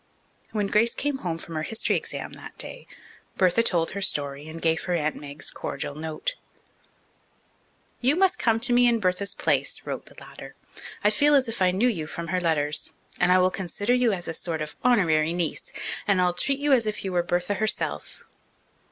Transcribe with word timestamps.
When 0.51 0.65
Grace 0.65 0.95
came 0.95 1.19
home 1.19 1.37
from 1.37 1.53
her 1.53 1.61
history 1.61 1.95
examination 1.95 2.41
that 2.41 2.57
day, 2.57 2.87
Bertha 3.37 3.61
told 3.61 3.91
her 3.91 4.01
story 4.01 4.47
and 4.47 4.59
gave 4.59 4.85
her 4.85 4.93
Aunt 4.95 5.15
Meg's 5.15 5.51
cordial 5.51 5.93
note. 5.93 6.33
"You 7.99 8.15
must 8.15 8.39
come 8.39 8.59
to 8.61 8.73
me 8.73 8.87
in 8.87 8.99
Bertha's 8.99 9.35
place," 9.35 9.81
wrote 9.85 10.07
the 10.07 10.15
latter. 10.19 10.55
"I 11.03 11.11
feel 11.11 11.35
as 11.35 11.47
if 11.47 11.61
I 11.61 11.69
knew 11.69 11.87
you 11.87 12.07
from 12.07 12.29
her 12.29 12.41
letters, 12.41 12.93
and 13.19 13.31
I 13.31 13.37
will 13.37 13.51
consider 13.51 13.93
you 13.93 14.11
as 14.11 14.27
a 14.27 14.33
sort 14.33 14.63
of 14.63 14.75
honorary 14.83 15.33
niece, 15.33 15.71
and 16.07 16.19
I'll 16.19 16.33
treat 16.33 16.57
you 16.57 16.71
as 16.73 16.87
if 16.87 17.05
you 17.05 17.11
were 17.11 17.21
Bertha 17.21 17.53
herself." 17.53 18.23